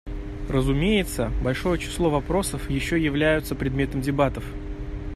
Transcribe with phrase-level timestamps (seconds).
[0.49, 4.43] Разумеется, большое число вопросов еще являются предметов дебатов.